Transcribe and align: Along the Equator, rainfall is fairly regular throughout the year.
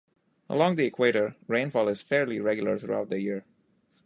Along 0.49 0.77
the 0.77 0.85
Equator, 0.85 1.35
rainfall 1.47 1.87
is 1.87 2.01
fairly 2.01 2.39
regular 2.39 2.75
throughout 2.75 3.09
the 3.09 3.19
year. 3.21 3.45